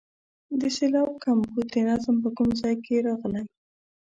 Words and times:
د 0.59 0.61
سېلاب 0.77 1.11
کمبود 1.25 1.65
د 1.71 1.75
نظم 1.89 2.15
په 2.23 2.29
کوم 2.37 2.49
ځای 2.61 2.75
کې 2.85 3.03
راغلی. 3.07 3.43